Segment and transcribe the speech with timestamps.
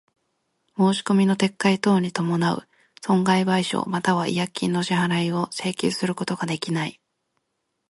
[0.77, 2.67] 申込みの撤回等に伴う
[3.05, 6.99] 損害賠償又は違約金の支払を請求することができない。